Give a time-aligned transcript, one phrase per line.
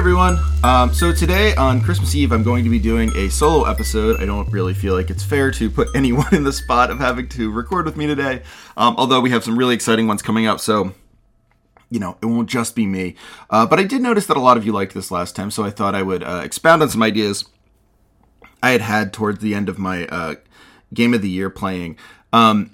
[0.00, 0.38] Everyone!
[0.64, 4.18] Um, so today on Christmas Eve, I'm going to be doing a solo episode.
[4.18, 7.28] I don't really feel like it's fair to put anyone in the spot of having
[7.28, 8.40] to record with me today,
[8.78, 10.94] um, although we have some really exciting ones coming up, so
[11.90, 13.14] you know, it won't just be me.
[13.50, 15.64] Uh, but I did notice that a lot of you liked this last time, so
[15.64, 17.44] I thought I would uh, expound on some ideas
[18.62, 20.36] I had had towards the end of my uh,
[20.94, 21.98] game of the year playing.
[22.32, 22.70] Um,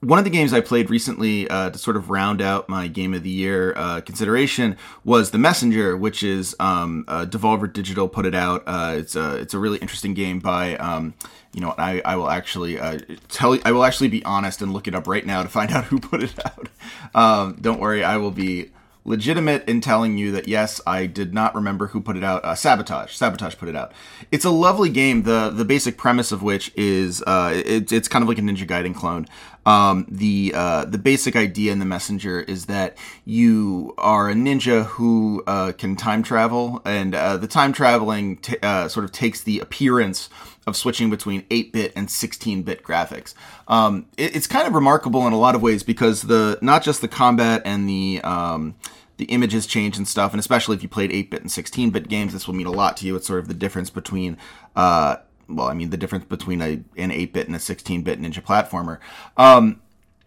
[0.00, 3.12] one of the games I played recently uh, to sort of round out my game
[3.12, 8.24] of the year uh, consideration was The Messenger, which is um, uh, Devolver Digital put
[8.24, 8.62] it out.
[8.66, 11.12] Uh, it's a it's a really interesting game by um,
[11.52, 12.98] you know I, I will actually uh,
[13.28, 15.84] tell I will actually be honest and look it up right now to find out
[15.84, 16.68] who put it out.
[17.14, 18.70] Um, don't worry, I will be
[19.04, 22.44] legitimate in telling you that yes, I did not remember who put it out.
[22.44, 23.92] Uh, Sabotage, Sabotage put it out.
[24.30, 25.22] It's a lovely game.
[25.22, 28.66] the The basic premise of which is uh, it, it's kind of like a Ninja
[28.66, 29.26] Gaiden clone.
[29.66, 34.86] Um, the uh, the basic idea in the messenger is that you are a ninja
[34.86, 39.42] who uh, can time travel, and uh, the time traveling t- uh, sort of takes
[39.42, 40.30] the appearance
[40.70, 43.34] of switching between 8-bit and 16-bit graphics.
[43.68, 47.00] Um, it, it's kind of remarkable in a lot of ways because the not just
[47.00, 48.76] the combat and the um,
[49.18, 52.46] the images change and stuff, and especially if you played 8-bit and 16-bit games, this
[52.46, 53.16] will mean a lot to you.
[53.16, 54.38] It's sort of the difference between
[54.74, 55.16] uh,
[55.50, 58.42] well, I mean, the difference between a, an 8 bit and a 16 bit ninja
[58.42, 58.98] platformer.
[59.36, 59.80] Um,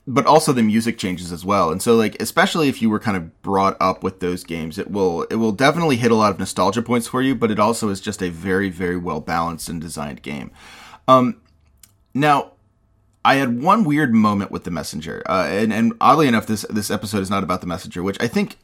[0.06, 1.72] but also the music changes as well.
[1.72, 4.92] And so like especially if you were kind of brought up with those games, it
[4.92, 7.90] will it will definitely hit a lot of nostalgia points for you, but it also
[7.90, 10.52] is just a very very well balanced and designed game.
[11.08, 11.42] Um
[12.14, 12.52] now
[13.26, 16.92] I had one weird moment with the messenger, uh, and, and oddly enough, this this
[16.92, 18.58] episode is not about the messenger, which I think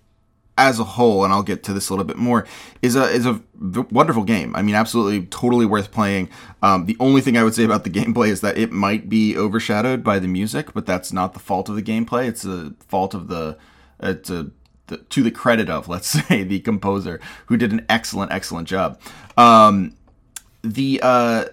[0.60, 2.46] as a whole, and I'll get to this a little bit more,
[2.82, 3.42] is a is a
[3.90, 4.56] wonderful game.
[4.56, 6.30] I mean, absolutely, totally worth playing.
[6.62, 9.38] Um, the only thing I would say about the gameplay is that it might be
[9.38, 12.28] overshadowed by the music, but that's not the fault of the gameplay.
[12.28, 13.58] It's the fault of the
[14.02, 14.52] it's a
[14.88, 19.00] the, to the credit of let's say the composer who did an excellent excellent job.
[19.38, 19.96] Um,
[20.62, 21.46] the uh,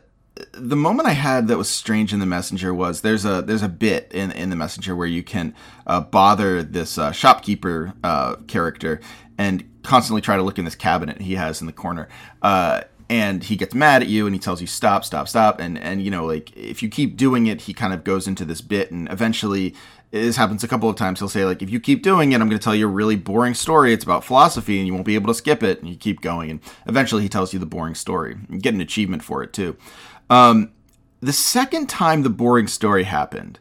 [0.52, 3.68] the moment I had that was strange in the messenger was there's a there's a
[3.68, 5.54] bit in in the messenger where you can
[5.86, 9.00] uh, bother this uh, shopkeeper uh, character
[9.38, 12.08] and constantly try to look in this cabinet he has in the corner.
[12.42, 15.78] Uh, and he gets mad at you and he tells you stop stop stop and
[15.78, 18.60] and you know like if you keep doing it he kind of goes into this
[18.60, 19.74] bit and eventually
[20.10, 22.48] this happens a couple of times he'll say like if you keep doing it i'm
[22.48, 25.14] going to tell you a really boring story it's about philosophy and you won't be
[25.14, 27.94] able to skip it and you keep going and eventually he tells you the boring
[27.94, 29.76] story you get an achievement for it too
[30.30, 30.70] um,
[31.20, 33.58] the second time the boring story happened,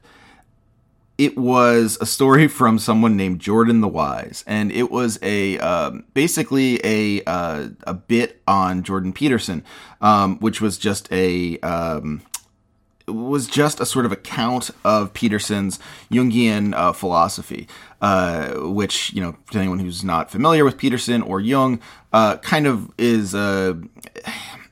[1.18, 6.04] it was a story from someone named Jordan the Wise, and it was a um,
[6.14, 9.64] basically a uh, a bit on Jordan Peterson,
[10.02, 12.22] um, which was just a um,
[13.08, 15.80] was just a sort of account of Peterson's
[16.12, 17.68] Jungian uh, philosophy,
[18.02, 21.80] uh, which you know, to anyone who's not familiar with Peterson or Jung,
[22.14, 23.80] uh, kind of is a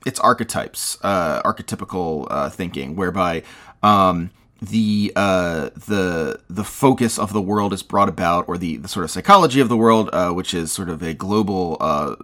[0.06, 3.44] it's archetypes, uh, archetypical uh, thinking, whereby
[3.82, 4.32] um,
[4.64, 9.04] the uh, the the focus of the world is brought about, or the, the sort
[9.04, 12.16] of psychology of the world, uh, which is sort of a global uh,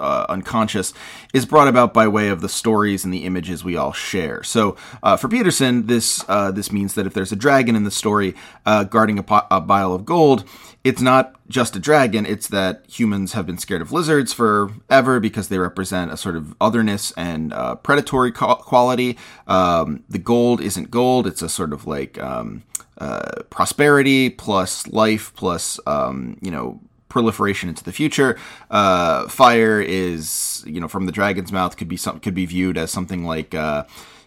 [0.00, 0.92] uh, unconscious,
[1.32, 4.42] is brought about by way of the stories and the images we all share.
[4.42, 7.90] So uh, for Peterson, this uh, this means that if there's a dragon in the
[7.90, 8.34] story
[8.64, 10.44] guarding a, a pile of gold,
[10.84, 15.48] it's not just a dragon, it's that humans have been scared of lizards forever because
[15.48, 19.16] they represent a sort of otherness and uh, predatory quality.
[19.46, 22.64] Um, the gold isn't gold, it's a sort of like um,
[22.98, 28.38] uh, prosperity plus life plus, um, you know, proliferation into the future.
[28.70, 32.76] Uh, fire is, you know, from the dragon's mouth could be some could be viewed
[32.76, 33.84] as something like uh,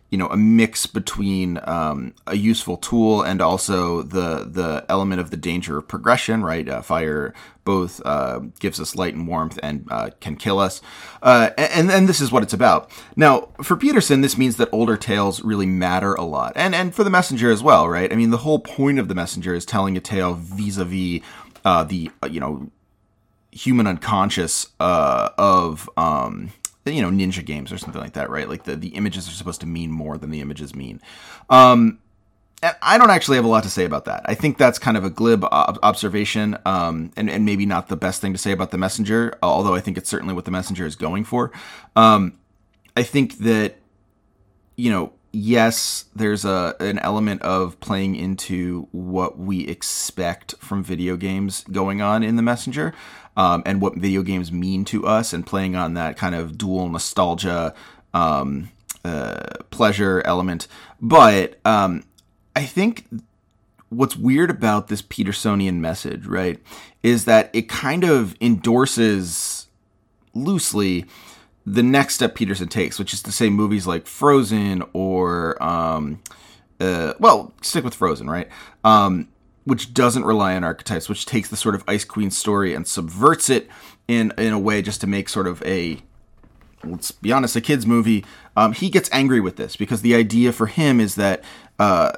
[0.10, 5.32] you know a mix between um, a useful tool and also the the element of
[5.32, 6.68] the danger of progression right?
[6.68, 7.34] Uh, fire
[7.66, 10.82] both uh, gives us light and warmth and uh, can kill us.
[11.22, 12.90] Uh, and and this is what it's about.
[13.16, 16.54] Now for peterson this means that older tales really matter a lot.
[16.56, 18.12] And and for the messenger as well right?
[18.12, 21.22] I mean the whole point of the messenger is telling a tale vis-a-vis
[21.66, 22.72] uh, the uh, you know
[23.52, 26.52] human unconscious of um,
[26.92, 29.62] you know ninja games or something like that right like the, the images are supposed
[29.62, 31.00] to mean more than the images mean
[31.50, 32.00] um
[32.82, 34.24] I don't actually have a lot to say about that.
[34.26, 38.20] I think that's kind of a glib observation, um, and, and maybe not the best
[38.20, 40.96] thing to say about the messenger, although I think it's certainly what the messenger is
[40.96, 41.52] going for.
[41.96, 42.40] Um,
[42.96, 43.76] I think that,
[44.76, 51.16] you know, yes, there's a an element of playing into what we expect from video
[51.16, 52.94] games going on in the messenger
[53.36, 56.90] um, and what video games mean to us, and playing on that kind of dual
[56.90, 57.74] nostalgia
[58.14, 58.70] um,
[59.06, 60.68] uh, pleasure element.
[61.00, 62.04] But um,
[62.56, 63.06] I think
[63.90, 66.60] what's weird about this Petersonian message, right,
[67.04, 69.68] is that it kind of endorses
[70.34, 71.06] loosely
[71.68, 76.22] the next step Peterson takes, which is to say movies like Frozen or, um,
[76.80, 78.48] uh, well, stick with Frozen, right?
[78.86, 79.28] Um,
[79.66, 83.50] which doesn't rely on archetypes, which takes the sort of Ice Queen story and subverts
[83.50, 83.68] it
[84.08, 86.00] in in a way just to make sort of a
[86.84, 88.26] let's be honest, a kids movie.
[88.56, 91.44] Um, he gets angry with this because the idea for him is that
[91.80, 92.12] uh,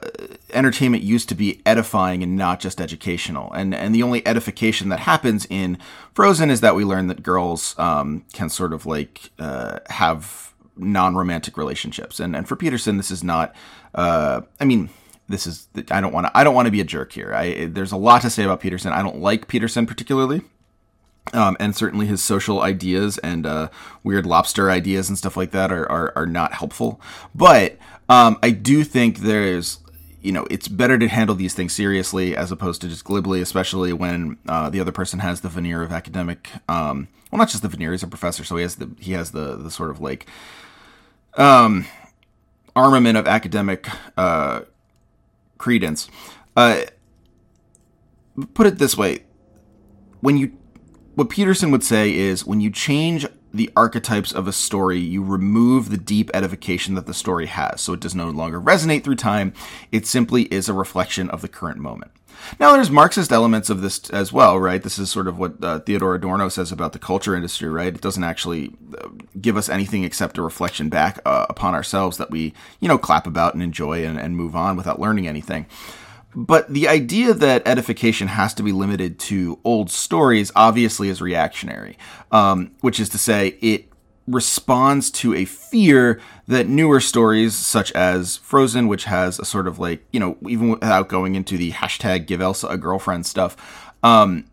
[0.53, 4.99] entertainment used to be edifying and not just educational, and and the only edification that
[4.99, 5.77] happens in
[6.13, 11.57] Frozen is that we learn that girls um, can sort of like uh, have non-romantic
[11.57, 13.53] relationships, and and for Peterson, this is not.
[13.93, 14.89] Uh, I mean,
[15.27, 17.33] this is I don't want to I don't want to be a jerk here.
[17.33, 18.93] I there's a lot to say about Peterson.
[18.93, 20.41] I don't like Peterson particularly.
[21.33, 23.69] Um, and certainly his social ideas and uh,
[24.03, 26.99] weird lobster ideas and stuff like that are, are, are not helpful.
[27.35, 27.77] But
[28.09, 29.79] um, I do think there's,
[30.21, 33.93] you know, it's better to handle these things seriously as opposed to just glibly, especially
[33.93, 36.49] when uh, the other person has the veneer of academic.
[36.67, 39.31] Um, well, not just the veneer; he's a professor, so he has the he has
[39.31, 40.25] the the sort of like
[41.35, 41.85] um,
[42.75, 43.87] armament of academic
[44.17, 44.61] uh,
[45.59, 46.09] credence.
[46.57, 46.85] Uh,
[48.55, 49.23] put it this way:
[50.21, 50.51] when you,
[51.19, 55.89] what Peterson would say is, when you change the archetypes of a story, you remove
[55.89, 59.51] the deep edification that the story has, so it does no longer resonate through time.
[59.91, 62.11] It simply is a reflection of the current moment.
[62.57, 64.81] Now, there's Marxist elements of this as well, right?
[64.81, 67.93] This is sort of what uh, Theodor Adorno says about the culture industry, right?
[67.93, 69.09] It doesn't actually uh,
[69.41, 73.27] give us anything except a reflection back uh, upon ourselves that we, you know, clap
[73.27, 75.65] about and enjoy and, and move on without learning anything.
[76.35, 81.97] But the idea that edification has to be limited to old stories obviously is reactionary,
[82.31, 83.85] um, which is to say, it
[84.27, 89.79] responds to a fear that newer stories, such as Frozen, which has a sort of
[89.79, 93.57] like, you know, even without going into the hashtag give Elsa a girlfriend stuff,
[94.03, 94.45] um,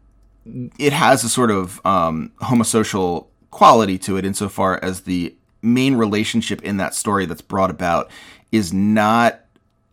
[0.79, 6.63] it has a sort of um, homosocial quality to it insofar as the main relationship
[6.63, 8.11] in that story that's brought about
[8.53, 9.41] is not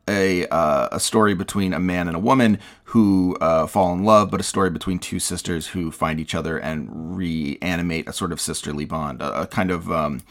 [0.07, 4.29] a uh, a story between a man and a woman who uh, fall in love,
[4.31, 8.42] but a story between two sisters who find each other and reanimate a sort of
[8.42, 10.21] sisterly bond, a, a kind of um,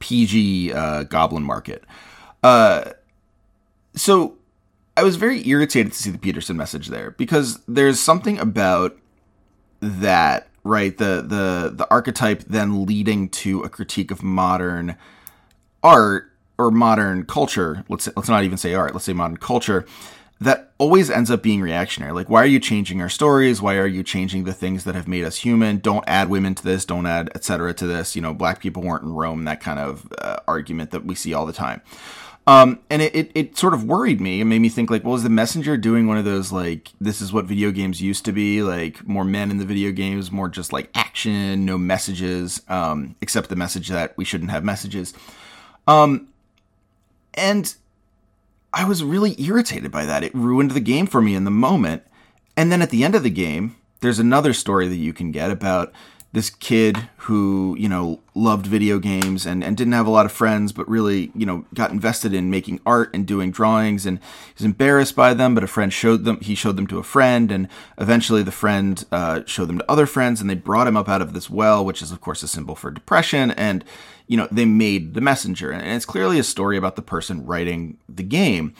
[0.00, 1.84] PG uh, Goblin Market.
[2.42, 2.92] Uh,
[3.94, 4.36] so
[4.96, 8.96] I was very irritated to see the Peterson message there because there's something about
[9.80, 14.96] that right the the the archetype then leading to a critique of modern
[15.82, 16.31] art
[16.62, 19.86] or modern culture, let's let's not even say art, let's say modern culture,
[20.40, 22.12] that always ends up being reactionary.
[22.12, 23.62] Like, why are you changing our stories?
[23.62, 25.78] Why are you changing the things that have made us human?
[25.78, 26.84] Don't add women to this.
[26.84, 27.74] Don't add etc.
[27.74, 28.16] to this.
[28.16, 29.44] You know, black people weren't in Rome.
[29.44, 31.80] That kind of uh, argument that we see all the time.
[32.44, 35.14] Um, and it, it, it, sort of worried me and made me think like, well,
[35.14, 38.32] is the messenger doing one of those like this is what video games used to
[38.32, 43.14] be, like more men in the video games, more just like action, no messages, um,
[43.20, 45.14] except the message that we shouldn't have messages.
[45.86, 46.31] Um,
[47.34, 47.74] and
[48.72, 50.24] I was really irritated by that.
[50.24, 52.04] It ruined the game for me in the moment.
[52.56, 55.50] And then at the end of the game, there's another story that you can get
[55.50, 55.92] about
[56.32, 60.32] this kid who, you know, loved video games and, and didn't have a lot of
[60.32, 64.18] friends, but really, you know, got invested in making art and doing drawings and
[64.54, 67.52] he's embarrassed by them, but a friend showed them, he showed them to a friend
[67.52, 71.08] and eventually the friend uh, showed them to other friends and they brought him up
[71.08, 73.50] out of this well, which is of course a symbol for depression.
[73.50, 73.84] And,
[74.26, 77.98] you know, they made the messenger and it's clearly a story about the person writing
[78.08, 78.74] the game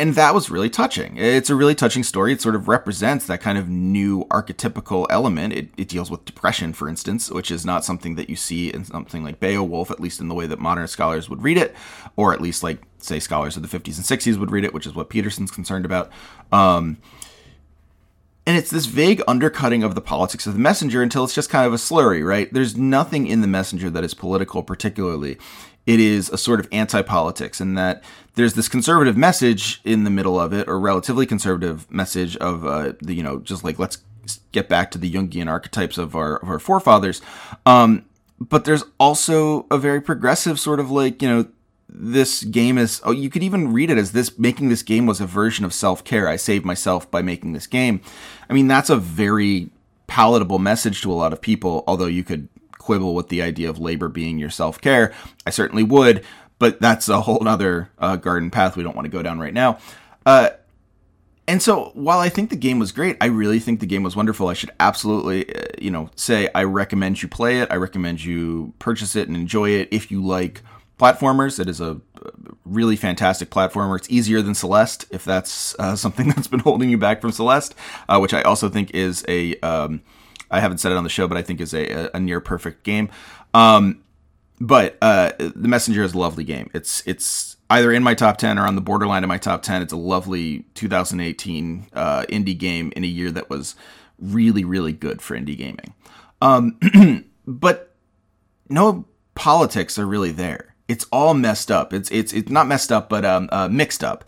[0.00, 1.18] and that was really touching.
[1.18, 2.32] It's a really touching story.
[2.32, 5.52] It sort of represents that kind of new archetypical element.
[5.52, 8.86] It, it, deals with depression, for instance, which is not something that you see in
[8.86, 11.74] something like Beowulf, at least in the way that modern scholars would read it,
[12.16, 14.86] or at least like say scholars of the 50s and 60s would read it, which
[14.86, 16.10] is what Peterson's concerned about.
[16.50, 16.96] Um,
[18.50, 21.68] and it's this vague undercutting of the politics of the messenger until it's just kind
[21.68, 22.52] of a slurry, right?
[22.52, 25.38] There's nothing in the messenger that is political, particularly
[25.86, 28.02] it is a sort of anti-politics in that
[28.34, 32.92] there's this conservative message in the middle of it or relatively conservative message of uh,
[33.00, 33.98] the you know just like let's
[34.50, 37.22] get back to the jungian archetypes of our of our forefathers
[37.66, 38.04] um,
[38.40, 41.46] but there's also a very progressive sort of like you know
[41.92, 45.20] this game is oh you could even read it as this making this game was
[45.20, 48.00] a version of self-care i saved myself by making this game
[48.48, 49.70] i mean that's a very
[50.06, 52.48] palatable message to a lot of people although you could
[52.80, 55.12] quibble with the idea of labor being your self care.
[55.46, 56.24] I certainly would,
[56.58, 59.54] but that's a whole other uh, garden path we don't want to go down right
[59.54, 59.78] now.
[60.26, 60.50] Uh,
[61.46, 64.16] and so, while I think the game was great, I really think the game was
[64.16, 64.48] wonderful.
[64.48, 67.70] I should absolutely, uh, you know, say I recommend you play it.
[67.70, 70.62] I recommend you purchase it and enjoy it if you like
[71.00, 71.58] platformers.
[71.58, 72.00] It is a
[72.64, 73.96] really fantastic platformer.
[73.96, 77.74] It's easier than Celeste, if that's uh, something that's been holding you back from Celeste,
[78.08, 80.02] uh, which I also think is a um,
[80.50, 82.82] I haven't said it on the show, but I think is a, a, near perfect
[82.82, 83.08] game.
[83.54, 84.02] Um,
[84.60, 86.70] but uh, the Messenger is a lovely game.
[86.74, 89.80] It's it's either in my top 10 or on the borderline of my top 10.
[89.80, 93.76] It's a lovely 2018 uh, indie game in a year that was
[94.18, 95.94] really, really good for indie gaming.
[96.42, 97.94] Um, but
[98.68, 100.69] no politics are really there.
[100.90, 101.92] It's all messed up.
[101.92, 104.24] It's it's it's not messed up, but um, uh, mixed up.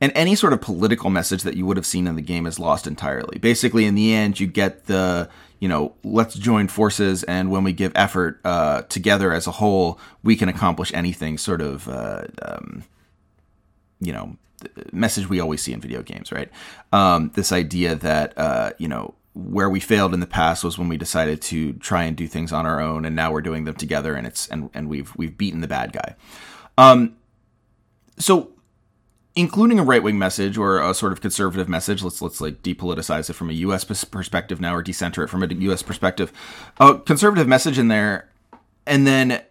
[0.00, 2.58] And any sort of political message that you would have seen in the game is
[2.58, 3.38] lost entirely.
[3.38, 5.28] Basically, in the end, you get the
[5.60, 9.98] you know, let's join forces, and when we give effort uh, together as a whole,
[10.22, 11.36] we can accomplish anything.
[11.38, 12.84] Sort of, uh, um,
[14.00, 14.36] you know,
[14.92, 16.50] message we always see in video games, right?
[16.92, 20.88] Um, this idea that uh, you know where we failed in the past was when
[20.88, 23.74] we decided to try and do things on our own, and now we're doing them
[23.74, 26.16] together, and it's and and we've we've beaten the bad guy.
[26.78, 27.16] Um,
[28.18, 28.52] so
[29.36, 32.02] including a right wing message or a sort of conservative message.
[32.02, 33.84] Let's let's like depoliticize it from a U.S.
[33.84, 35.82] perspective now, or decenter it from a U.S.
[35.82, 36.32] perspective.
[36.80, 38.30] A conservative message in there,
[38.86, 39.42] and then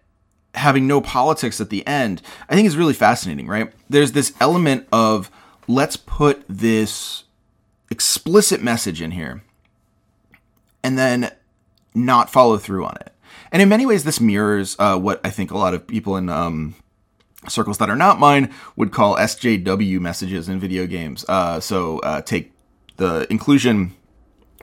[0.56, 2.22] having no politics at the end.
[2.50, 3.48] I think is really fascinating.
[3.48, 3.72] Right?
[3.88, 5.30] There's this element of
[5.68, 7.26] let's put this
[7.92, 9.44] explicit message in here,
[10.86, 11.32] and then
[11.96, 13.12] not follow through on it.
[13.52, 16.30] And in many ways, this mirrors uh, what I think a lot of people in
[16.30, 16.76] um,
[17.50, 21.26] circles that are not mine would call SJW messages in video games.
[21.28, 22.52] Uh, so uh, take
[22.98, 23.96] the inclusion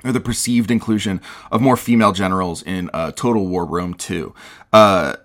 [0.04, 4.32] or the perceived inclusion of more female generals in uh, Total War Rome 2.
[4.72, 5.16] Uh,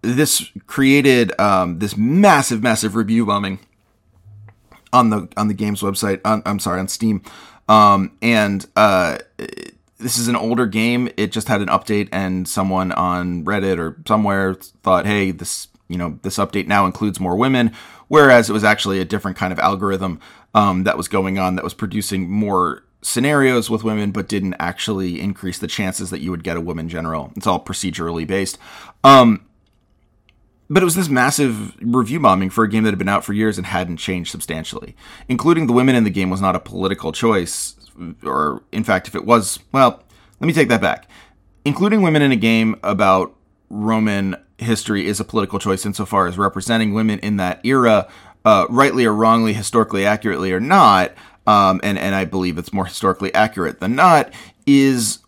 [0.00, 3.58] this created um, this massive, massive review bombing
[4.90, 6.20] on the on the game's website.
[6.24, 7.22] On, I'm sorry, on Steam,
[7.68, 9.18] um, and uh,
[10.04, 11.08] this is an older game.
[11.16, 15.98] It just had an update, and someone on Reddit or somewhere thought, "Hey, this you
[15.98, 17.74] know this update now includes more women
[18.08, 20.20] whereas it was actually a different kind of algorithm
[20.54, 25.20] um, that was going on that was producing more scenarios with women but didn't actually
[25.20, 27.32] increase the chances that you would get a woman general.
[27.36, 28.58] It's all procedurally based.
[29.02, 29.46] Um,
[30.70, 33.34] but it was this massive review bombing for a game that had been out for
[33.34, 34.96] years and hadn't changed substantially.
[35.28, 37.74] Including the women in the game was not a political choice
[38.24, 40.02] or in fact if it was well
[40.40, 41.08] let me take that back
[41.64, 43.34] including women in a game about
[43.70, 48.08] roman history is a political choice insofar as representing women in that era,
[48.44, 51.12] uh, rightly or wrongly, historically accurately or not,
[51.46, 54.32] um, and and I believe it's more historically accurate than not,
[54.66, 55.18] is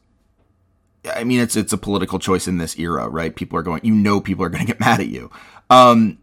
[1.14, 3.34] I mean, it's it's a political choice in this era, right?
[3.34, 5.30] People are going, you know, people are going to get mad at you.
[5.70, 6.18] Um,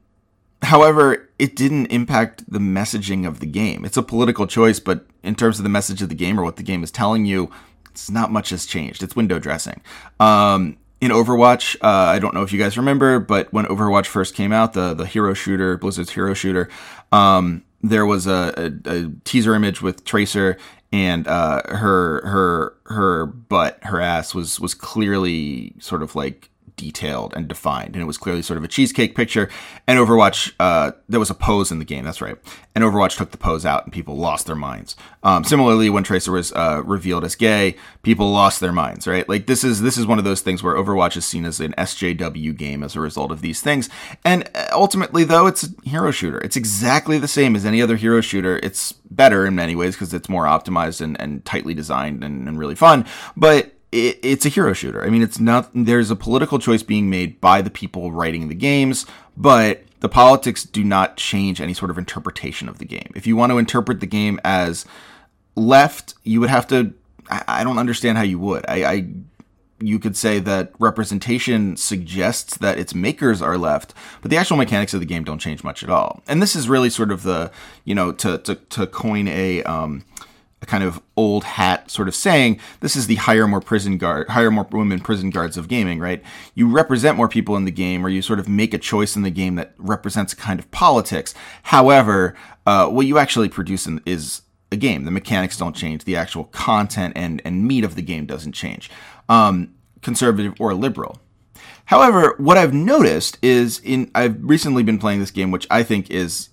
[0.62, 3.86] however, it didn't impact the messaging of the game.
[3.86, 6.58] It's a political choice, but in terms of the message of the game or what
[6.58, 7.50] the game is telling you,
[7.92, 9.04] it's not much has changed.
[9.04, 9.82] It's window dressing.
[10.20, 11.76] Um, in Overwatch.
[11.82, 14.94] Uh, I don't know if you guys remember, but when Overwatch first came out, the
[14.94, 16.70] the hero shooter, Blizzard's hero shooter,
[17.12, 20.58] um, there was a, a, a, teaser image with Tracer,
[20.94, 27.34] and uh, her her her butt, her ass was was clearly sort of like detailed
[27.36, 29.50] and defined, and it was clearly sort of a cheesecake picture.
[29.88, 32.06] And Overwatch, uh, there was a pose in the game.
[32.06, 32.38] That's right.
[32.76, 34.96] And Overwatch took the pose out, and people lost their minds.
[35.24, 39.08] Um, similarly, when Tracer was uh, revealed as gay, people lost their minds.
[39.08, 39.28] Right?
[39.28, 41.74] Like this is this is one of those things where Overwatch is seen as an
[41.78, 43.90] SJW game as a result of these things.
[44.26, 46.40] And uh, ultimately, though, it's a hero shooter.
[46.40, 48.60] It's exactly the same as any other hero shooter.
[48.64, 52.58] It's better in many ways because it's more optimized and, and tightly designed and, and
[52.58, 53.06] really fun.
[53.38, 55.04] But it, it's a hero shooter.
[55.04, 55.70] I mean, it's not.
[55.74, 59.06] There's a political choice being made by the people writing the games,
[59.38, 63.12] but the politics do not change any sort of interpretation of the game.
[63.16, 64.86] If you want to interpret the game as
[65.56, 66.94] left, you would have to.
[67.30, 68.66] I, I don't understand how you would.
[68.68, 69.08] I, I
[69.80, 74.94] you could say that representation suggests that its makers are left, but the actual mechanics
[74.94, 76.24] of the game don't change much at all.
[76.28, 77.52] And this is really sort of the,
[77.86, 80.04] you know, to to, to coin a um,
[80.64, 84.28] a kind of old hat sort of saying this is the hire more prison guard
[84.30, 86.24] hire more women prison guards of gaming right?
[86.56, 89.22] You represent more people in the game or you sort of make a choice in
[89.22, 91.34] the game that represents a kind of politics.
[91.64, 94.42] However uh, what you actually produce in, is
[94.72, 95.04] a game.
[95.04, 96.06] The mechanics don't change.
[96.06, 98.90] The actual content and and meat of the game doesn't change.
[99.30, 101.20] Um, conservative or liberal.
[101.86, 106.10] However, what I've noticed is in I've recently been playing this game, which I think
[106.10, 106.50] is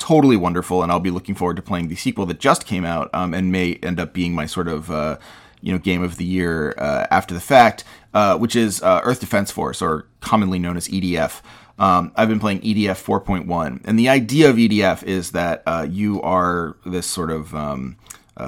[0.00, 3.10] totally wonderful, and I'll be looking forward to playing the sequel that just came out
[3.14, 5.18] um, and may end up being my sort of uh,
[5.60, 9.20] you know game of the year uh, after the fact, uh, which is uh, Earth
[9.20, 11.42] Defense Force, or commonly known as EDF.
[11.78, 16.20] Um, I've been playing EDF 4.1, and the idea of EDF is that uh, you
[16.22, 17.96] are this sort of um,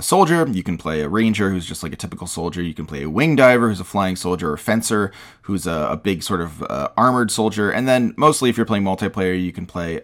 [0.01, 0.47] soldier.
[0.47, 2.61] You can play a ranger who's just like a typical soldier.
[2.61, 5.89] You can play a wing diver who's a flying soldier, or a fencer who's a,
[5.91, 7.71] a big sort of uh, armored soldier.
[7.71, 10.01] And then mostly, if you're playing multiplayer, you can play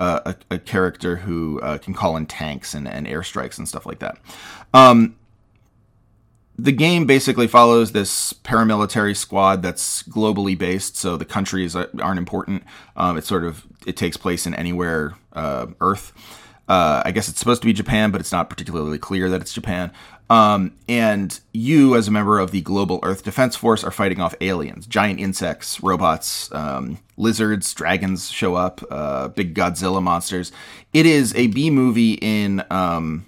[0.00, 3.84] uh, a, a, character who uh, can call in tanks and, and airstrikes and stuff
[3.84, 4.18] like that.
[4.72, 5.14] Um,
[6.58, 12.64] the game basically follows this paramilitary squad that's globally based, so the countries aren't important.
[12.96, 16.12] Um, it sort of it takes place in anywhere uh, Earth.
[16.68, 19.52] Uh, I guess it's supposed to be Japan, but it's not particularly clear that it's
[19.52, 19.90] Japan.
[20.30, 24.32] Um, and you, as a member of the Global Earth Defense Force, are fighting off
[24.40, 30.52] aliens, giant insects, robots, um, lizards, dragons show up, uh, big Godzilla monsters.
[30.92, 33.26] It is a B movie in, um,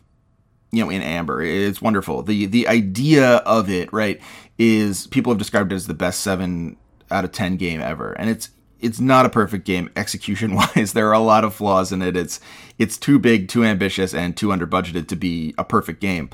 [0.70, 1.42] you know, in amber.
[1.42, 2.22] It's wonderful.
[2.22, 4.20] the The idea of it, right,
[4.56, 6.76] is people have described it as the best seven
[7.10, 10.92] out of ten game ever, and it's it's not a perfect game execution wise.
[10.94, 12.16] There are a lot of flaws in it.
[12.16, 12.40] It's
[12.78, 16.30] it's too big, too ambitious, and too under budgeted to be a perfect game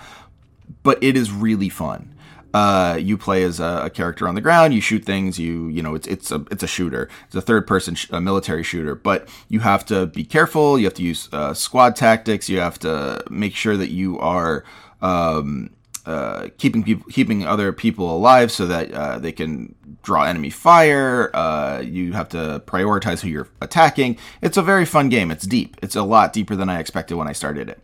[0.89, 2.15] but it is really fun.
[2.55, 4.73] Uh, you play as a, a, character on the ground.
[4.73, 5.39] You shoot things.
[5.39, 7.11] You you know it's it's a it's a shooter.
[7.27, 8.95] It's a third person sh- a military shooter.
[8.95, 10.79] But you have to be careful.
[10.79, 12.49] You have to use uh, squad tactics.
[12.49, 14.65] You have to make sure that you are
[15.03, 15.69] um,
[16.07, 21.31] uh, keeping people keeping other people alive so that uh, they can draw enemy fire.
[21.35, 24.17] Uh, you have to prioritize who you're attacking.
[24.41, 25.31] It's a very fun game.
[25.31, 25.77] It's deep.
[25.83, 27.79] It's a lot deeper than I expected when I started it.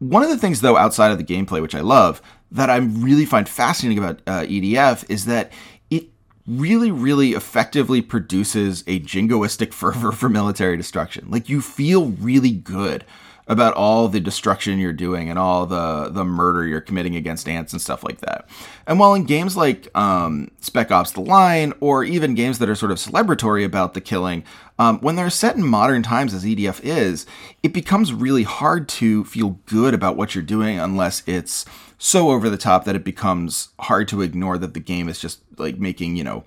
[0.00, 3.26] One of the things, though, outside of the gameplay, which I love, that I really
[3.26, 5.52] find fascinating about uh, EDF is that
[5.90, 6.08] it
[6.46, 11.30] really, really effectively produces a jingoistic fervor for military destruction.
[11.30, 13.04] Like, you feel really good
[13.50, 17.72] about all the destruction you're doing and all the the murder you're committing against ants
[17.72, 18.48] and stuff like that.
[18.86, 22.76] And while in games like um, Spec Ops: The Line or even games that are
[22.76, 24.44] sort of celebratory about the killing,
[24.78, 27.26] um, when they're set in modern times as EDF is,
[27.64, 31.66] it becomes really hard to feel good about what you're doing unless it's
[31.98, 35.40] so over the top that it becomes hard to ignore that the game is just
[35.58, 36.44] like making you know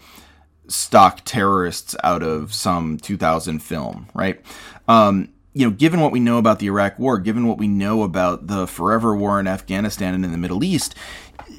[0.69, 4.41] stock terrorists out of some 2000 film, right?
[4.87, 8.03] Um, you know, given what we know about the Iraq War, given what we know
[8.03, 10.95] about the forever war in Afghanistan and in the Middle East,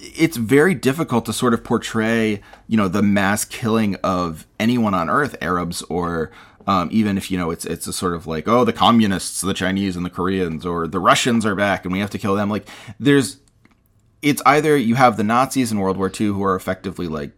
[0.01, 5.09] it's very difficult to sort of portray, you know, the mass killing of anyone on
[5.09, 6.31] earth, Arabs or
[6.67, 9.55] um, even if you know it's it's a sort of like oh the communists, the
[9.55, 12.51] Chinese and the Koreans, or the Russians are back and we have to kill them.
[12.51, 13.39] Like there's,
[14.23, 17.33] it's either you have the Nazis in World War II who are effectively like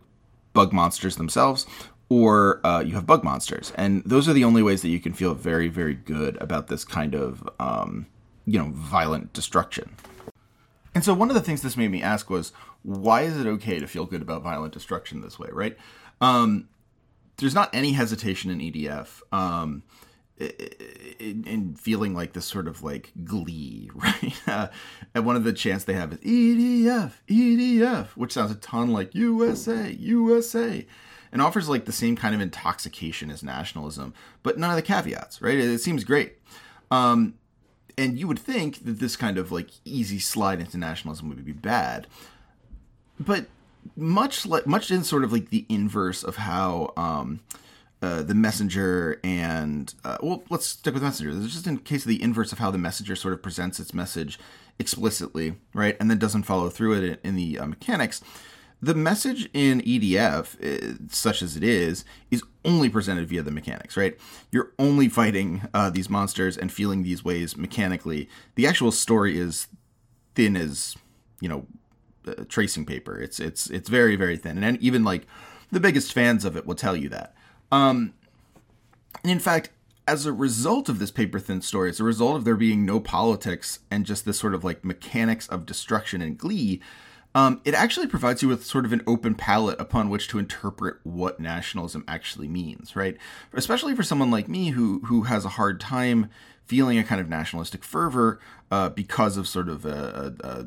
[0.52, 1.66] bug monsters themselves,
[2.08, 5.12] or uh, you have bug monsters, and those are the only ways that you can
[5.12, 8.06] feel very, very good about this kind of um,
[8.46, 9.96] you know violent destruction.
[10.94, 13.78] And so one of the things this made me ask was, why is it okay
[13.78, 15.76] to feel good about violent destruction this way, right?
[16.22, 16.70] Um,
[17.36, 19.20] there's not any hesitation in EDF.
[19.30, 19.82] Um,
[20.38, 24.34] in, in, feeling like this sort of like glee, right?
[24.46, 24.68] Uh,
[25.14, 29.14] and one of the chants they have is EDF, EDF, which sounds a ton like
[29.14, 30.86] USA, USA
[31.37, 35.42] and offers like the same kind of intoxication as nationalism, but none of the caveats,
[35.42, 35.59] right?
[35.59, 36.38] It, it seems great.
[36.90, 37.35] Um,
[37.99, 41.53] and you would think that this kind of like easy slide into nationalism would be
[41.53, 42.07] bad,
[43.20, 43.49] but
[43.96, 47.40] much like much in sort of like the inverse of how um,
[48.01, 51.35] uh, the messenger and uh, well, let's stick with messenger.
[51.35, 53.79] This is just in case of the inverse of how the messenger sort of presents
[53.79, 54.38] its message
[54.79, 58.22] explicitly, right, and then doesn't follow through it in, the uh, mechanics
[58.80, 63.96] the message in EDF, uh, such as it is, is only presented via the mechanics,
[63.96, 64.16] right?
[64.50, 68.28] You're only fighting uh, these monsters and feeling these ways mechanically.
[68.54, 69.68] The actual story is
[70.34, 70.96] thin as,
[71.40, 71.66] you know,
[72.26, 73.20] uh, tracing paper.
[73.20, 75.26] It's it's it's very very thin, and even like
[75.70, 77.34] the biggest fans of it will tell you that.
[77.70, 78.14] Um,
[79.22, 79.70] and in fact,
[80.08, 83.00] as a result of this paper thin story, as a result of there being no
[83.00, 86.80] politics and just this sort of like mechanics of destruction and glee,
[87.37, 90.96] um, it actually provides you with sort of an open palette upon which to interpret
[91.03, 93.18] what nationalism actually means, right?
[93.53, 96.31] Especially for someone like me who who has a hard time
[96.64, 100.59] feeling a kind of nationalistic fervor uh, because of sort of a, a, a,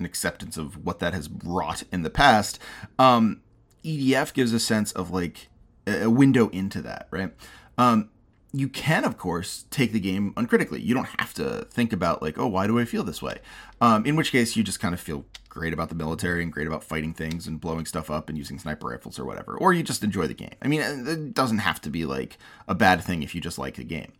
[0.00, 2.58] an acceptance of what that has wrought in the past.
[2.98, 3.40] Um,
[3.84, 5.48] EDF gives a sense of like
[5.86, 7.32] a window into that, right?
[7.78, 8.10] Um,
[8.52, 10.80] you can, of course, take the game uncritically.
[10.80, 13.38] You don't have to think about like, oh, why do I feel this way?
[13.80, 16.66] Um, in which case, you just kind of feel great about the military and great
[16.66, 19.82] about fighting things and blowing stuff up and using sniper rifles or whatever, or you
[19.82, 20.54] just enjoy the game.
[20.62, 23.76] I mean, it doesn't have to be like a bad thing if you just like
[23.76, 24.12] the game.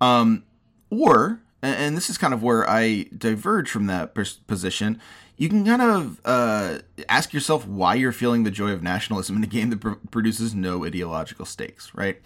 [0.00, 0.44] Um,
[0.90, 5.00] or, and this is kind of where I diverge from that position,
[5.36, 9.42] you can kind of uh, ask yourself why you're feeling the joy of nationalism in
[9.42, 12.20] a game that pr- produces no ideological stakes, right?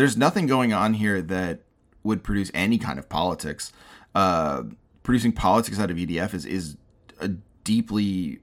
[0.00, 1.60] There's nothing going on here that
[2.02, 3.70] would produce any kind of politics.
[4.14, 4.62] Uh,
[5.02, 6.78] producing politics out of EDF is is
[7.20, 7.28] a
[7.64, 8.40] deeply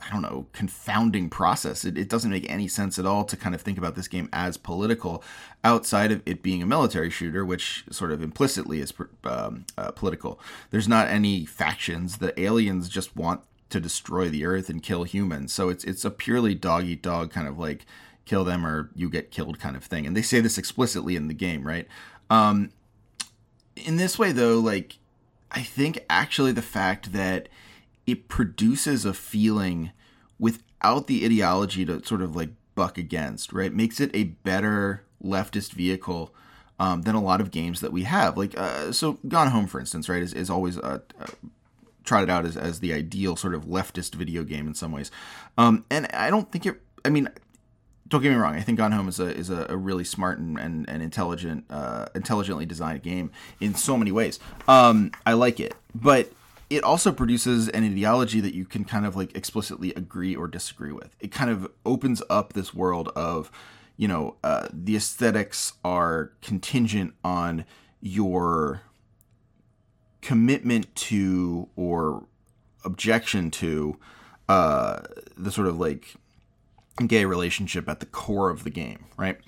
[0.00, 1.84] I don't know, confounding process.
[1.84, 4.28] It, it, doesn't make any sense at all to kind of think about this game
[4.32, 5.24] as political
[5.64, 10.40] outside of it being a military shooter, which sort of implicitly is um, uh, political.
[10.70, 12.18] There's not any factions.
[12.18, 15.52] The aliens just want to destroy the earth and kill humans.
[15.52, 17.84] So it's it's a purely dog eat dog kind of like
[18.28, 20.06] kill them or you get killed kind of thing.
[20.06, 21.88] And they say this explicitly in the game, right?
[22.30, 22.70] Um,
[23.76, 24.98] in this way, though, like
[25.50, 27.48] I think actually the fact that
[28.06, 29.90] it produces a feeling
[30.38, 35.72] without the ideology to sort of like buck against, right, makes it a better leftist
[35.72, 36.34] vehicle
[36.78, 38.36] um, than a lot of games that we have.
[38.36, 41.26] Like, uh, so Gone Home, for instance, right, is, is always uh, uh,
[42.04, 45.10] trotted out as, as the ideal sort of leftist video game in some ways.
[45.56, 47.28] Um, and I don't think it, I mean,
[48.08, 48.56] don't get me wrong.
[48.56, 51.64] I think Gone Home is a is a, a really smart and and, and intelligent,
[51.70, 54.38] uh, intelligently designed game in so many ways.
[54.66, 56.32] Um, I like it, but
[56.70, 60.92] it also produces an ideology that you can kind of like explicitly agree or disagree
[60.92, 61.16] with.
[61.20, 63.50] It kind of opens up this world of,
[63.96, 67.64] you know, uh, the aesthetics are contingent on
[68.00, 68.82] your
[70.20, 72.26] commitment to or
[72.84, 73.98] objection to
[74.48, 75.00] uh,
[75.36, 76.14] the sort of like
[77.06, 79.38] gay relationship at the core of the game, right?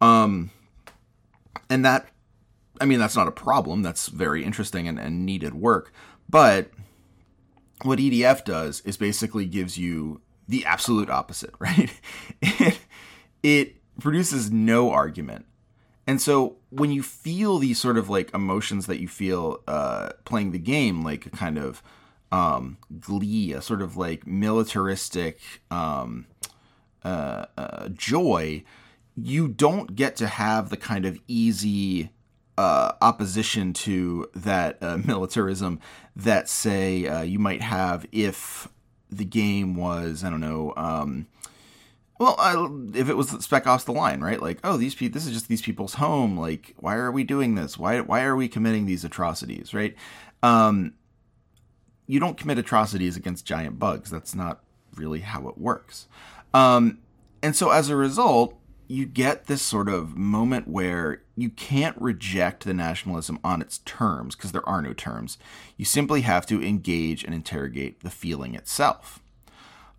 [0.00, 0.50] Um,
[1.68, 2.08] and that,
[2.80, 3.82] I mean, that's not a problem.
[3.82, 5.92] That's very interesting and, and needed work.
[6.28, 6.70] But
[7.82, 11.90] what EDF does is basically gives you the absolute opposite, right?
[12.42, 12.78] it,
[13.42, 15.46] it produces no argument.
[16.06, 20.50] And so when you feel these sort of like emotions that you feel uh, playing
[20.50, 21.82] the game, like a kind of
[22.32, 26.26] um, glee, a sort of like militaristic um,
[27.04, 28.64] uh, uh, joy,
[29.16, 32.10] you don't get to have the kind of easy
[32.58, 35.80] uh, opposition to that uh, militarism
[36.16, 38.68] that, say, you might have if
[39.10, 41.26] the game was, I don't know, um,
[42.20, 42.36] well,
[42.94, 44.42] if it was Spec Ops: The Line, right?
[44.42, 46.36] Like, oh, these people, this is just these people's home.
[46.38, 47.78] Like, why are we doing this?
[47.78, 49.96] Why, why are we committing these atrocities, right?
[50.42, 50.92] Um,
[52.06, 54.10] you don't commit atrocities against giant bugs.
[54.10, 54.60] That's not
[54.96, 56.08] really how it works.
[56.52, 56.98] Um,
[57.42, 58.56] and so as a result,
[58.88, 64.34] you get this sort of moment where you can't reject the nationalism on its terms
[64.34, 65.38] because there are no terms.
[65.76, 69.22] You simply have to engage and interrogate the feeling itself.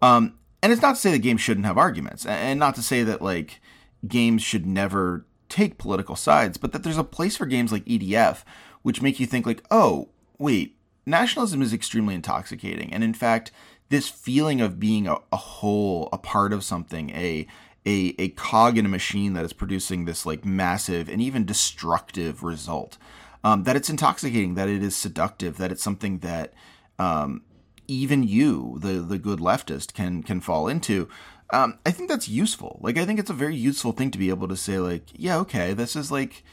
[0.02, 3.04] Um, and it's not to say that games shouldn't have arguments, and not to say
[3.04, 3.62] that like
[4.08, 8.44] games should never take political sides, but that there's a place for games like EDF
[8.82, 13.52] which make you think like, oh, wait, nationalism is extremely intoxicating, and in fact,
[13.92, 17.46] this feeling of being a, a whole, a part of something, a
[17.86, 22.44] a, a cog in a machine that is producing this like massive and even destructive
[22.44, 22.98] result.
[23.44, 26.54] Um, that it's intoxicating, that it is seductive, that it's something that
[27.00, 27.42] um,
[27.88, 31.10] even you, the the good leftist, can can fall into.
[31.52, 32.80] Um, I think that's useful.
[32.82, 35.38] Like I think it's a very useful thing to be able to say like, yeah,
[35.40, 36.44] okay, this is like.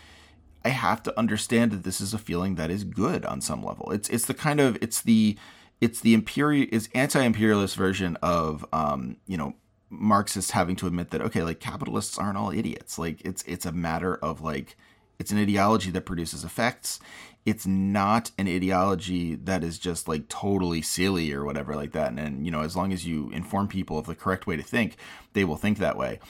[0.65, 3.93] I have to understand that this is a feeling that is good on some level.
[3.93, 5.39] It's it's the kind of it's the
[5.81, 9.55] it's the imperial is anti-imperialist version of um, you know
[9.91, 12.99] Marxists having to admit that okay, like capitalists aren't all idiots.
[12.99, 14.77] Like it's it's a matter of like
[15.19, 17.01] it's an ideology that produces effects.
[17.47, 22.11] It's not an ideology that is just like totally silly or whatever like that.
[22.11, 24.63] And, and you know, as long as you inform people of the correct way to
[24.63, 24.97] think,
[25.33, 26.21] they will think that way.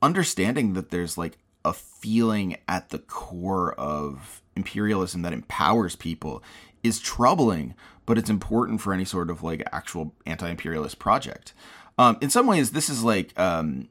[0.00, 6.42] Understanding that there's like a feeling at the core of imperialism that empowers people
[6.82, 7.74] is troubling,
[8.06, 11.52] but it's important for any sort of like actual anti-imperialist project.
[11.98, 13.88] Um, in some ways, this is like um,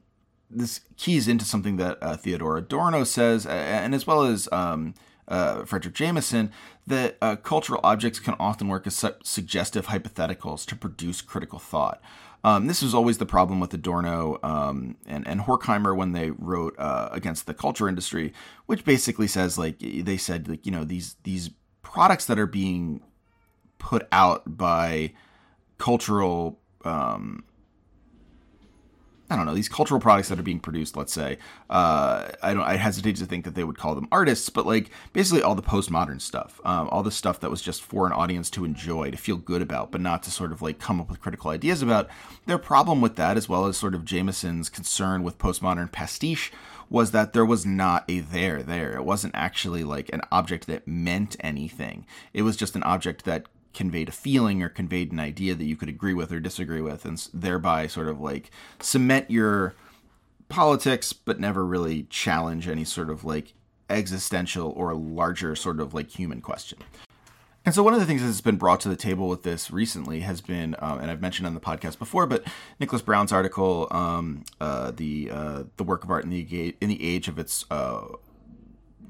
[0.50, 4.94] this keys into something that uh, Theodor Adorno says, and as well as um,
[5.26, 6.52] uh, Fredric Jameson,
[6.86, 12.00] that uh, cultural objects can often work as su- suggestive hypotheticals to produce critical thought.
[12.44, 16.74] Um, this was always the problem with Adorno um, and, and Horkheimer when they wrote
[16.78, 18.34] uh, against the culture industry,
[18.66, 21.50] which basically says like they said like you know these these
[21.80, 23.00] products that are being
[23.84, 25.12] put out by
[25.76, 27.44] cultural um,
[29.28, 30.96] I don't know these cultural products that are being produced.
[30.96, 31.36] Let's say
[31.68, 32.62] uh, I don't.
[32.62, 35.62] I hesitate to think that they would call them artists, but like basically all the
[35.62, 39.16] postmodern stuff, um, all the stuff that was just for an audience to enjoy, to
[39.18, 42.08] feel good about, but not to sort of like come up with critical ideas about.
[42.46, 46.52] Their problem with that, as well as sort of Jameson's concern with postmodern pastiche,
[46.88, 48.94] was that there was not a there there.
[48.94, 52.06] It wasn't actually like an object that meant anything.
[52.32, 55.76] It was just an object that conveyed a feeling or conveyed an idea that you
[55.76, 59.74] could agree with or disagree with, and thereby sort of like cement your
[60.48, 63.54] politics, but never really challenge any sort of like
[63.90, 66.78] existential or larger sort of like human question.
[67.66, 70.20] And so, one of the things that's been brought to the table with this recently
[70.20, 72.44] has been, um, and I've mentioned on the podcast before, but
[72.78, 77.02] Nicholas Brown's article, um, uh, the uh, the work of art in the in the
[77.02, 78.02] age of its uh,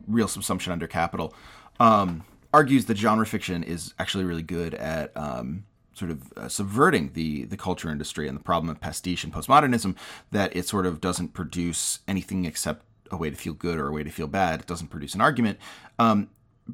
[0.07, 1.35] real subsumption under capital,
[1.81, 2.23] um,
[2.55, 7.45] argues that genre fiction is actually really good at um, sort of uh, subverting the
[7.47, 9.97] the culture industry and the problem of pastiche and postmodernism
[10.31, 13.93] that it sort of doesn't produce anything except a way to feel good or a
[13.93, 14.61] way to feel bad.
[14.61, 15.59] It doesn't produce an argument.
[15.99, 16.31] Um,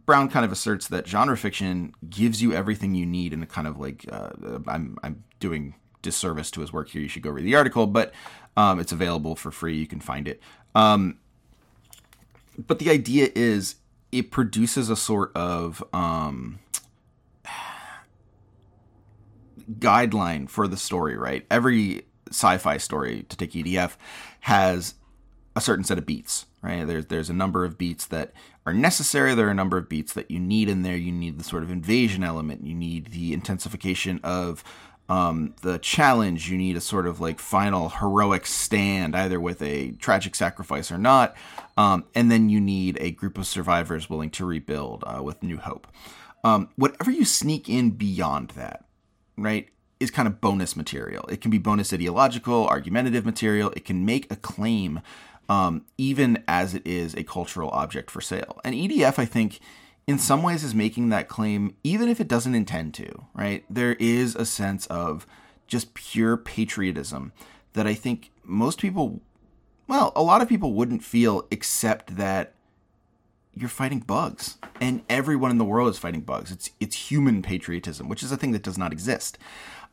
[0.07, 3.67] Brown kind of asserts that genre fiction gives you everything you need in a kind
[3.67, 4.31] of like uh,
[4.67, 7.01] I'm I'm doing disservice to his work here.
[7.01, 8.13] You should go read the article, but
[8.55, 9.79] um, it's available for free.
[9.79, 10.41] You can find it.
[10.75, 11.19] Um,
[12.67, 13.77] but the idea is
[14.13, 16.59] it produces a sort of um,
[19.79, 21.47] guideline for the story, right?
[21.51, 23.97] Every sci-fi story, to take EDF,
[24.41, 24.95] has
[25.57, 26.87] a certain set of beats, right?
[26.87, 28.33] There's there's a number of beats that
[28.67, 29.35] are necessary.
[29.35, 30.97] There are a number of beats that you need in there.
[30.97, 32.67] You need the sort of invasion element.
[32.67, 34.63] You need the intensification of
[35.11, 36.49] um, the challenge.
[36.49, 40.97] You need a sort of like final heroic stand, either with a tragic sacrifice or
[40.97, 41.37] not.
[41.77, 45.59] Um, and then you need a group of survivors willing to rebuild uh, with new
[45.59, 45.89] hope.
[46.45, 48.87] Um, whatever you sneak in beyond that,
[49.37, 49.69] right,
[49.99, 51.27] is kind of bonus material.
[51.29, 53.73] It can be bonus ideological, argumentative material.
[53.77, 55.01] It can make a claim
[55.51, 58.61] um, even as it is a cultural object for sale.
[58.65, 59.59] And EDF, I think,
[60.11, 63.65] in some ways is making that claim, even if it doesn't intend to, right?
[63.71, 65.25] There is a sense of
[65.69, 67.33] just pure patriotism
[67.75, 69.21] that I think most people,
[69.87, 72.55] well, a lot of people wouldn't feel except that
[73.55, 76.51] you're fighting bugs and everyone in the world is fighting bugs.
[76.51, 79.39] It's, it's human patriotism, which is a thing that does not exist.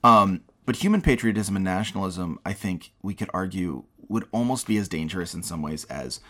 [0.04, 4.88] Um, but human patriotism and nationalism, I think we could argue, would almost be as
[4.88, 6.22] dangerous in some ways as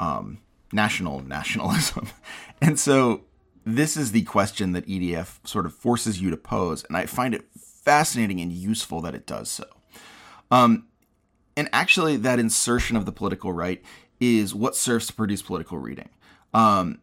[0.00, 0.38] um,
[0.72, 2.08] national nationalism.
[2.60, 3.22] and so
[3.66, 7.34] this is the question that EDF sort of forces you to pose, and I find
[7.34, 7.46] it
[7.84, 9.64] fascinating and useful that it does so.
[10.52, 10.86] Um,
[11.56, 13.82] and actually, that insertion of the political right
[14.20, 16.10] is what serves to produce political reading.
[16.54, 17.00] Um,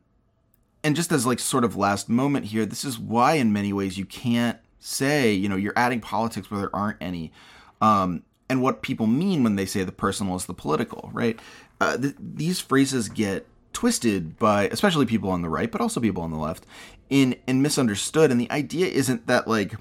[0.86, 3.98] and just as like sort of last moment here, this is why in many ways
[3.98, 7.34] you can't say, you know, you're adding politics where there aren't any.
[7.82, 11.40] Um, and what people mean when they say the personal is the political, right?
[11.82, 16.24] Uh, th- these phrases get twisted by especially people on the right, but also people
[16.24, 16.66] on the left,
[17.10, 18.32] in and misunderstood.
[18.32, 19.76] And the idea isn't that like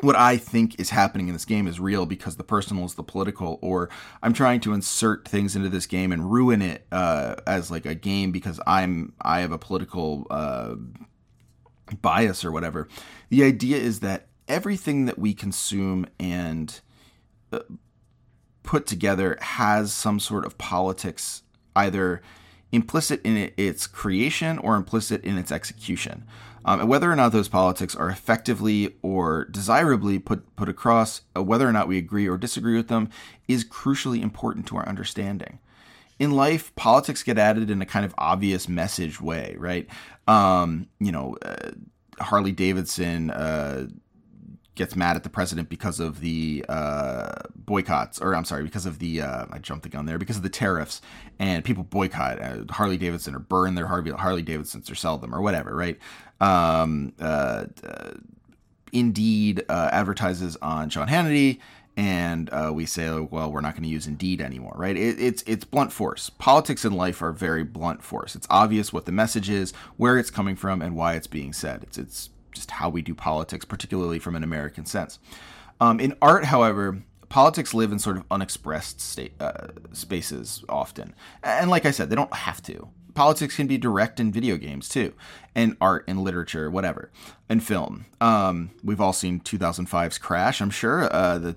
[0.00, 3.02] what I think is happening in this game is real because the personal is the
[3.02, 3.88] political, or
[4.22, 7.94] I'm trying to insert things into this game and ruin it uh, as like a
[7.94, 10.74] game because I'm I have a political uh,
[12.02, 12.88] bias or whatever.
[13.30, 16.78] The idea is that everything that we consume and
[17.52, 17.60] uh,
[18.62, 21.42] put together has some sort of politics,
[21.74, 22.20] either
[22.72, 26.24] implicit in its creation or implicit in its execution.
[26.64, 31.42] Um, and whether or not those politics are effectively or desirably put, put across, uh,
[31.42, 33.08] whether or not we agree or disagree with them,
[33.46, 35.60] is crucially important to our understanding
[36.18, 39.86] in life, politics get added in a kind of obvious message way, right?
[40.26, 41.70] Um, you know, uh,
[42.20, 43.88] Harley Davidson uh,
[44.76, 49.00] gets mad at the president because of the uh, boycotts, or I'm sorry, because of
[49.00, 51.02] the uh, I jumped the gun there because of the tariffs,
[51.38, 55.42] and people boycott uh, Harley Davidson or burn their Harley Davidsons or sell them or
[55.42, 55.98] whatever, right?
[56.40, 57.64] Um, uh,
[58.92, 61.58] Indeed advertises on Sean Hannity
[61.96, 64.96] and uh, we say, oh, well, we're not going to use Indeed anymore, right?
[64.96, 66.28] It, it's it's blunt force.
[66.30, 68.34] Politics and life are very blunt force.
[68.36, 71.84] It's obvious what the message is, where it's coming from, and why it's being said.
[71.84, 75.18] It's it's just how we do politics, particularly from an American sense.
[75.80, 81.70] Um, in art, however, politics live in sort of unexpressed state, uh, spaces often, and
[81.70, 82.88] like I said, they don't have to.
[83.14, 85.14] Politics can be direct in video games too,
[85.54, 87.10] and art and literature, whatever,
[87.48, 88.06] and film.
[88.20, 91.08] Um, we've all seen 2005's Crash, I'm sure.
[91.12, 91.52] Uh,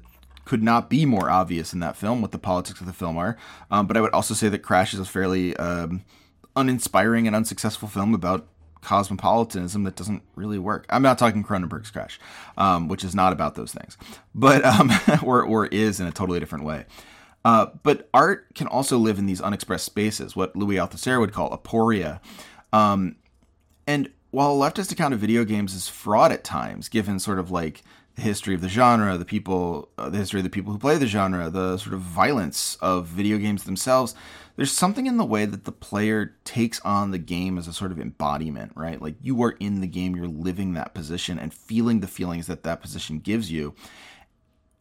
[0.49, 3.37] could not be more obvious in that film what the politics of the film are.
[3.69, 6.03] Um, but I would also say that Crash is a fairly um,
[6.55, 8.47] uninspiring and unsuccessful film about
[8.81, 10.85] cosmopolitanism that doesn't really work.
[10.89, 12.19] I'm not talking Cronenberg's Crash,
[12.57, 13.97] um, which is not about those things,
[14.33, 14.91] but um,
[15.23, 16.85] or or is in a totally different way.
[17.45, 21.49] Uh, but art can also live in these unexpressed spaces, what Louis Althusser would call
[21.57, 22.19] aporia.
[22.73, 23.15] Um,
[23.87, 27.49] and while a leftist account of video games is fraught at times, given sort of
[27.49, 27.81] like
[28.15, 30.97] the history of the genre, the people, uh, the history of the people who play
[30.97, 34.13] the genre, the sort of violence of video games themselves.
[34.59, 37.93] There's something in the way that the player takes on the game as a sort
[37.93, 39.01] of embodiment, right?
[39.01, 42.63] Like you are in the game, you're living that position and feeling the feelings that
[42.63, 43.73] that position gives you.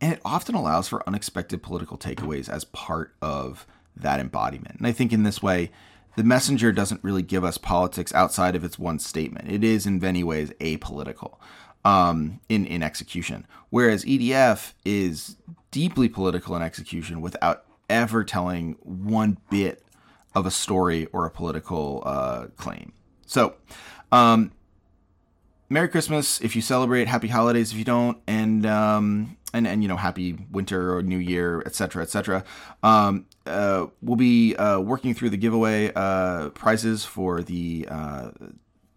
[0.00, 4.78] And it often allows for unexpected political takeaways as part of that embodiment.
[4.78, 5.70] And I think in this way,
[6.16, 9.48] the messenger doesn't really give us politics outside of its one statement.
[9.48, 11.36] It is in many ways apolitical
[11.84, 15.36] um, in in execution, whereas EDF is
[15.70, 19.82] deeply political in execution without ever telling one bit
[20.34, 22.92] of a story or a political uh, claim.
[23.26, 23.54] So,
[24.12, 24.52] um,
[25.70, 27.08] Merry Christmas if you celebrate.
[27.08, 31.18] Happy holidays if you don't, and um, and and you know, happy winter or New
[31.18, 32.44] Year, etc., etc.
[32.82, 37.86] Um, uh, we'll be uh, working through the giveaway uh, prizes for the.
[37.90, 38.30] Uh,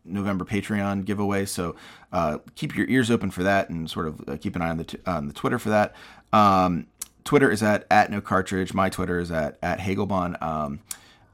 [0.04, 1.76] November Patreon giveaway, so
[2.12, 4.78] uh, keep your ears open for that, and sort of uh, keep an eye on
[4.78, 5.96] the t- on the Twitter for that.
[6.34, 6.88] Um,
[7.24, 8.74] Twitter is at at no cartridge.
[8.74, 10.42] My Twitter is at at Hagelbon.
[10.42, 10.82] Um,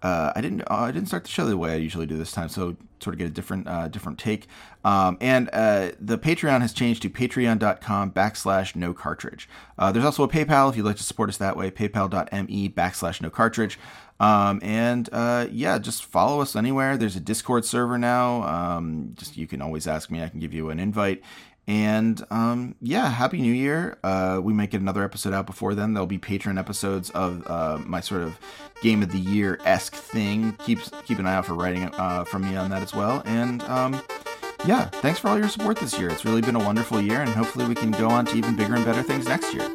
[0.04, 2.32] uh, I didn't uh, I didn't start the show the way I usually do this
[2.32, 4.48] time, so sort of get a different uh, different take.
[4.84, 9.50] Um, and uh, the Patreon has changed to patreon.com backslash no cartridge.
[9.78, 13.22] Uh, there's also a PayPal if you'd like to support us that way, paypal.me backslash
[13.22, 13.80] no cartridge.
[14.20, 16.98] Um, and uh, yeah, just follow us anywhere.
[16.98, 18.44] There's a Discord server now.
[18.44, 20.24] Um, just you can always ask me.
[20.24, 21.24] I can give you an invite.
[21.68, 23.98] And um, yeah, happy New Year.
[24.02, 25.94] Uh, we might get another episode out before then.
[25.94, 28.40] There'll be patron episodes of uh, my sort of
[28.82, 30.54] game of the year esque thing.
[30.64, 33.22] Keep keep an eye out for writing uh, from me on that as well.
[33.26, 34.02] And um,
[34.66, 36.10] yeah, thanks for all your support this year.
[36.10, 38.76] It's really been a wonderful year, and hopefully we can go on to even bigger
[38.76, 39.70] and better things next year.